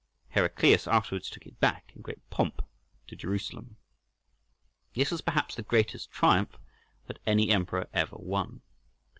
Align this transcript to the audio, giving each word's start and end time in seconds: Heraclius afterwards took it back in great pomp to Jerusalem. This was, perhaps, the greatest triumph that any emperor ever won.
Heraclius 0.29 0.87
afterwards 0.87 1.29
took 1.29 1.45
it 1.45 1.59
back 1.59 1.91
in 1.95 2.01
great 2.01 2.27
pomp 2.31 2.63
to 3.05 3.15
Jerusalem. 3.15 3.77
This 4.95 5.11
was, 5.11 5.21
perhaps, 5.21 5.53
the 5.53 5.61
greatest 5.61 6.09
triumph 6.11 6.57
that 7.05 7.19
any 7.27 7.51
emperor 7.51 7.87
ever 7.93 8.15
won. 8.15 8.61